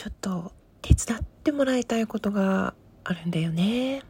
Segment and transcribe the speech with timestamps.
[0.00, 2.72] ちょっと手伝ってもらいたいことが
[3.04, 4.02] あるんだよね。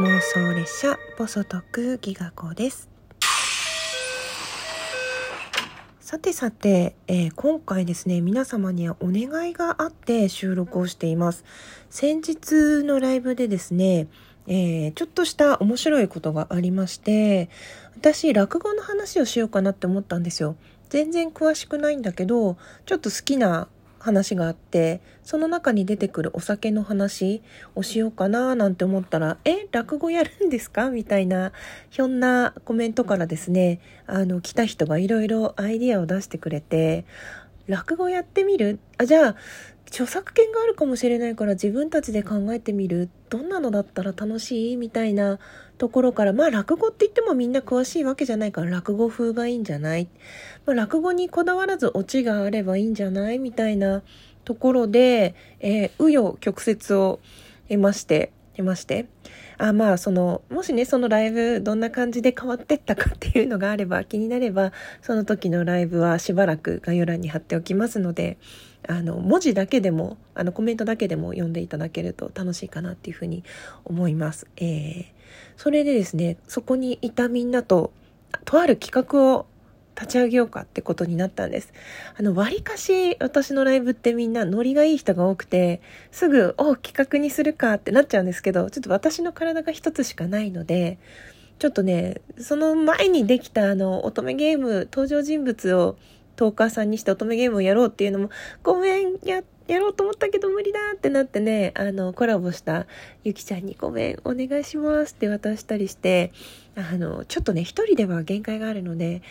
[0.00, 2.90] 妄想列車ボソトクギガ子です
[6.00, 11.42] さてさて、えー、今回ですね皆様にはお願いがあって収録をしています
[11.88, 14.06] 先日のライブでですね
[14.48, 17.48] えー、ちょっとした面白いことがありまして
[17.96, 20.56] 私落語の話をしようかなって思ったんですよ
[20.88, 27.42] 全然詳しくないんだけどちょっと好きな話があってその中に出てくるお酒の話
[27.74, 31.50] をしようかななんて思ったら「え落語やるんですか?」みたいな
[31.90, 37.04] ひょんなコメントからですねあの来た人がいろいろアイディアを出してくれて
[37.66, 38.78] 「落語やってみる？
[38.96, 39.36] あじゃあ
[39.88, 43.08] 著作権があるかもしれないから自分たちで考えてみる。
[43.30, 44.76] どんなのだったら楽しい？
[44.76, 45.38] みたいな
[45.78, 50.08] ところからまあ落語って言ってもみんな詳しいわけじゃないから落語風がいいんじゃない、
[50.64, 53.38] まあ、落語にこだわらずオチがあればいいんじゃない？
[53.38, 54.02] みたいな
[54.44, 57.20] ところで、えー、紆余曲折を
[57.68, 59.06] 得まして得まして。
[59.58, 68.36] あまあそのもしねそのライブどんな感じで変わってったかっていうのがあれば気になればその時のライブはしばらく概要欄に貼っておきますので
[68.88, 73.44] あの文字だけでもあのコメントだけでも読んでいただけると楽しいかなっていうふうに
[73.84, 74.46] 思います。
[74.56, 75.04] えー、
[75.56, 77.92] それでですねそこにいたみんなと
[78.44, 79.46] とある企画を
[79.96, 81.72] 立ち上げようかってことになったんです。
[82.16, 90.98] あの、割かし私のライブってみんなノリがいい人が多くて、すぐ、お、企画にするかってなっちゃうんですけど、ちょっと私の体が一つしかないので、
[91.58, 95.96] ちょっとね、その前にできたあの、乙女ゲーム、登場人物を
[96.36, 98.30] トーカーさんにして乙女ゲームをやろうっていうのも、
[98.62, 102.86] ごめん、や、やろうと思ったけど無理だってなってね、あの、コラボした
[103.24, 106.32] ゆきちゃんにごめん、お願いしますって渡したりして、
[106.76, 109.22] あの、ちょっとね、一人では限界があるので、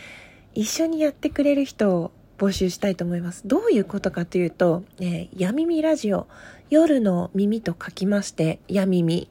[0.53, 3.47] 一緒にやってくれる人を募集したいと思います。
[3.47, 6.28] どういうことかというと、えー、闇耳ラジオ、
[6.69, 9.29] 夜の耳と書きまして、闇耳。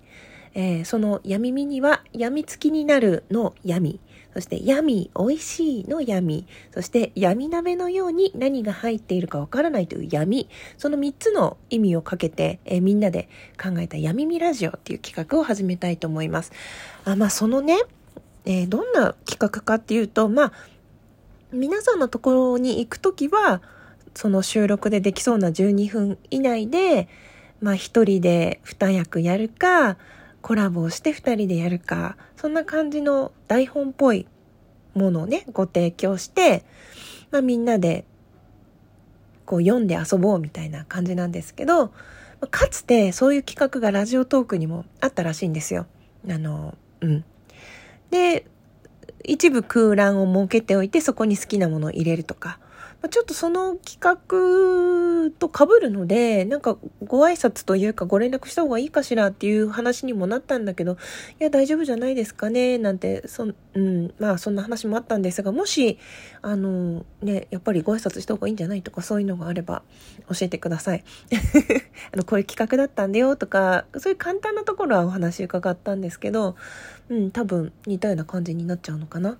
[0.54, 4.00] えー、その闇耳には、闇付きになるの闇。
[4.34, 6.46] そして闇、美味しいの闇。
[6.72, 10.48] そして闇鍋のように何が入っているかわからないという闇。
[10.76, 13.28] その3つの意味をかけて、えー、みんなで
[13.62, 16.52] 考えた闇見ラジオっていう企画を始めたいと思います。
[17.04, 17.78] あまあ、そのね、
[18.44, 20.52] えー、どんな企画かっていうと、まあ、
[21.52, 23.62] 皆さんのところに行くときは、
[24.14, 27.08] その収録でできそうな12分以内で、
[27.60, 29.96] まあ一人で二役やるか、
[30.44, 34.26] コラボをして二人でやるか、そんな感じの台本っぽい
[34.92, 36.66] ものをね、ご提供して、
[37.30, 38.04] まあみんなで
[39.46, 41.94] こう読んで遊ぼうみたいな感じなんですけど、
[42.50, 45.86] かつてそういう企画がラジオトークにもあったらしいんですよ。
[46.28, 47.24] あの、うん。
[48.10, 48.44] で、
[49.24, 52.58] 一部空欄を設けておいてそこに好きなものを入れるとか、
[53.04, 60.96] まちょっとその企画と被るので、なんかご挨拶というかご連絡した方がいいかしらっていう話にもなったんだけど、
[61.38, 65.98] いや大丈夫じゃないですかね、なんて、そうん、まあそんな話もあったんですが、もし、
[66.40, 69.82] あの、ね、やっぱりご挨拶した方がいいんじゃないとかそういうのがあれば
[70.30, 71.04] 教えてください。
[72.10, 76.56] あの、こういう企画だったんだよとか、そういう簡単なところはお話伺ったんですけど、
[77.10, 79.36] うん、多分似たような感じになっちゃうのかな。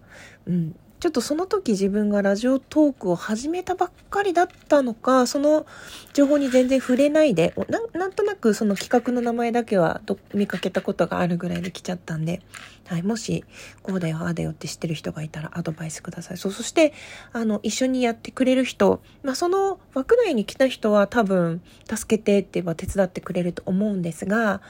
[0.47, 0.77] うん。
[1.05, 5.67] ちょっとその時自分がラジオトークを始めたばっかりだったのか、その
[6.15, 10.01] 情報に全然触れないで、ななんとなくその企画の名前だけは
[10.33, 12.41] 見かけたことがあるぐらいで来ちゃったんで、
[12.87, 13.45] はい、もし、
[13.83, 16.39] こうだよ、ああだよって知ってる人がいたらアドバイスください。
[16.39, 16.95] そう、そして、
[17.35, 24.63] あの、一緒にやってくれる人、まあ、その枠内に来た人は多分、助けてって言えば手伝ってくれると思うんですが、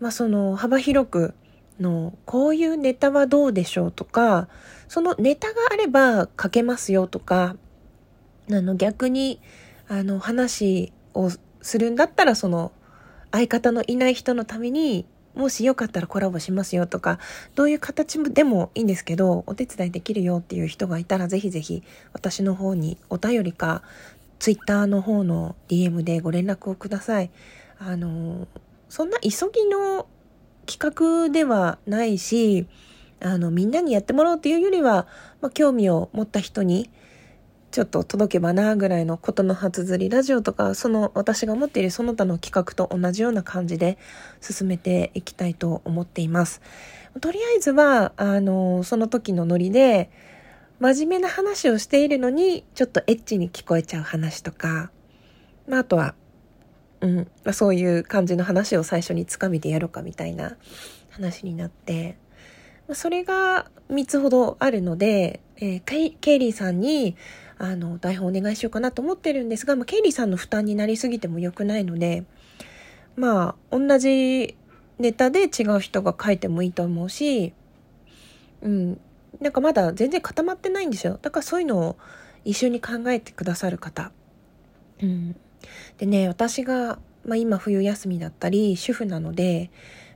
[0.00, 1.34] まあ、その、幅広く、
[1.80, 4.48] の、こういうネタはどうでしょうとか、
[4.88, 7.56] そのネタがあれば書けますよとか、
[8.50, 9.40] あの逆に、
[9.88, 11.30] あの話を
[11.60, 12.72] するんだったらその
[13.32, 15.04] 相方のいない人のために
[15.34, 17.18] もしよかったらコラボしますよとか、
[17.54, 21.82] どういう形でもいいんですけど、お手伝いできるよっていう人がいたら、ぜひぜひ
[22.12, 23.82] 私の方にお便りか、
[24.38, 27.30] ツイッターの方の DM でご連絡をください。
[27.78, 28.46] あの、
[28.88, 30.06] そんな急ぎの
[30.66, 32.66] 企画ではないし、
[33.20, 35.06] あの、みんなにやってもらおうっていうよりは、
[35.40, 36.90] まあ、興味を持った人に、
[37.70, 43.98] ちょっと届けばなぐらいのことの初釣りラジオとか、その私が持っているその他の企画と同じような感じで
[44.40, 46.60] 進めていきたいと思っています。
[47.20, 50.10] とりあえずは、あの、その時のノリで、
[50.78, 54.90] 真面目な話をしているのに、ちょっとエッチに聞こえちゃう話とか、
[55.66, 56.14] まあ、あとは、
[57.04, 60.56] うん、まあ、そういう感じの話を最初につかみでやろうかみたいな
[61.10, 62.16] 話になって、
[62.92, 67.16] それが3つほどあるので、えー、ケイリーさんに、
[67.58, 72.24] あの、台本お願いしようかなと思ってるんですが、まあ、ケイリーさんの負担になりすぎても良くないので、
[73.16, 74.56] まあ、同じ
[74.98, 77.52] ネタで違う人が書いてもいいと思うし、
[78.62, 79.00] うん、
[79.40, 81.18] なんかまだ全然固まってないんですよ。
[81.20, 81.96] だからそういうのを
[82.44, 84.10] 一緒に考えてくださる方。
[85.02, 85.36] うん。
[85.98, 89.70] でね、私が、まあ今冬休みだったり、主婦なので、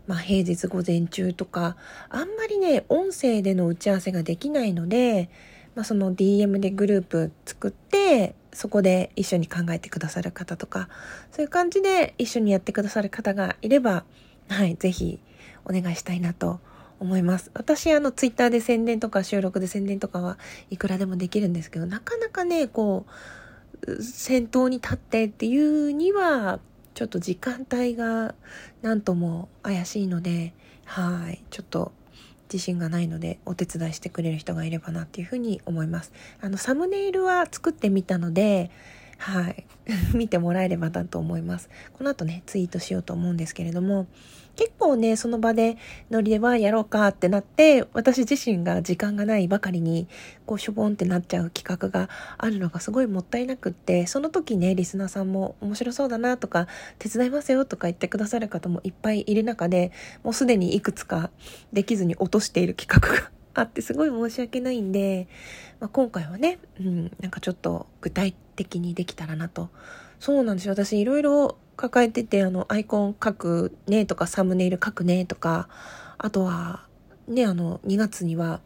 [0.07, 1.77] まあ平日午前中とか、
[2.09, 5.31] あんまりね、音声での打ち合わせができないので、
[5.75, 10.89] まあその DM でグループ作って、そこで一緒に考えてくださる方とか、
[11.31, 14.05] そういう感じで一緒にやってくださる方がいれば、
[14.49, 15.21] はい、ぜひ
[15.65, 16.61] お願いしたいなと
[16.99, 17.51] 思います。
[17.55, 20.39] 私、あの、ツイッターで宣伝とか収録で宣伝とかは
[20.71, 23.11] いくらでもできるんですけど、なかなかね、こう、
[24.01, 26.61] 先頭に立ってっていうには、
[26.95, 28.35] ちょっと時間帯が
[28.83, 30.53] 何とも怪しいので、
[30.85, 31.93] はい、ちょっと
[32.53, 36.13] 自信がないのでお手伝いしてくれる人がいればなっていうふうに思います。
[36.41, 38.71] あの、サムネイルは作ってみたので、
[39.19, 39.67] はい。
[40.15, 41.69] 見てもらえればだと思います。
[41.93, 44.07] この後ね、ツイートしようと思うんですけれども、
[44.59, 45.77] 結構ね、その場で
[46.11, 50.09] ノリではやろうかってなって、私自身が時間がないばかりに、
[50.47, 56.67] こう、しょぼんってなっちゃう企画があるのがすごいもったいなくって、その時ね、リスナーさんも面白そうだなとか、
[56.99, 59.93] 手伝いますよとか言ってくださる方もいっぱいいる中で、
[60.25, 61.31] もうすでにいくつか
[61.73, 65.29] できずに落としている企画が あってすごい申し訳ないんで、
[65.79, 69.71] まあ、今回はね、うん、なんかちょっと具体的にできたらなと。
[70.19, 70.73] そうなんですよ。
[70.73, 75.69] 私いろいろ抱えてて、あの、アイコン書くねとか、サムネイル書くねとか、
[76.19, 76.87] あとは、
[77.29, 78.61] ね、あの、2月には、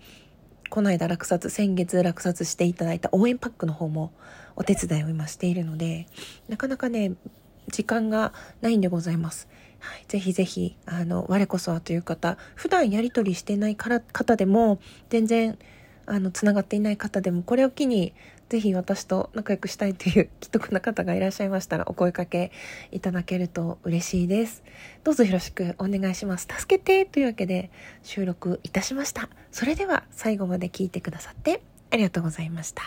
[0.71, 4.12] この間落札、先月落札していただいた応援パックの方も
[4.56, 6.06] お手伝いを今しているので、
[6.49, 7.12] なかなかね、
[7.69, 9.49] 時間がないんでございます。
[9.79, 14.81] はい、ぜひぜひ、あの、我こそはという方、普段やり取りしてないから方でも、
[15.11, 15.59] 全然、
[16.06, 18.15] あの、つながっていない方でも、これを機に、
[18.52, 22.52] ぜひ私と仲良くしたいという既得な方がいらっしゃいましたら、お声かけ
[22.90, 24.62] いただけると嬉しいです。
[25.04, 26.46] どうぞよろしくお願いします。
[26.54, 27.70] 助けてというわけで、
[28.02, 29.31] 収録いたしました。
[29.52, 32.82] それでは、最後まで聞いてくださって、ありがとうございました。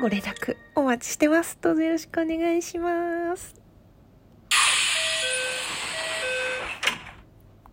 [0.00, 1.56] ご連絡お待ちしてます。
[1.62, 3.15] どうぞよろしくお願いします。